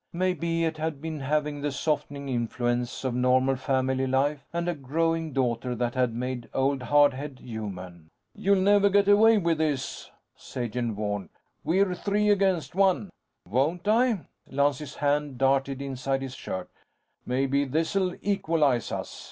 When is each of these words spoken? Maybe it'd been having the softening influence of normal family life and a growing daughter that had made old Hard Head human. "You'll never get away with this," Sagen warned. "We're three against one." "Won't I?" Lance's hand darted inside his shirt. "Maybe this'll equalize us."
Maybe 0.13 0.63
it'd 0.65 0.99
been 0.99 1.19
having 1.19 1.61
the 1.61 1.71
softening 1.71 2.27
influence 2.27 3.03
of 3.03 3.13
normal 3.13 3.55
family 3.55 4.07
life 4.07 4.43
and 4.51 4.67
a 4.67 4.73
growing 4.73 5.31
daughter 5.31 5.75
that 5.75 5.93
had 5.93 6.15
made 6.15 6.49
old 6.55 6.81
Hard 6.81 7.13
Head 7.13 7.37
human. 7.37 8.09
"You'll 8.33 8.61
never 8.63 8.89
get 8.89 9.07
away 9.07 9.37
with 9.37 9.59
this," 9.59 10.09
Sagen 10.35 10.95
warned. 10.95 11.29
"We're 11.63 11.93
three 11.93 12.31
against 12.31 12.73
one." 12.73 13.11
"Won't 13.47 13.87
I?" 13.87 14.21
Lance's 14.49 14.95
hand 14.95 15.37
darted 15.37 15.83
inside 15.83 16.23
his 16.23 16.33
shirt. 16.33 16.71
"Maybe 17.27 17.63
this'll 17.63 18.15
equalize 18.23 18.91
us." 18.91 19.19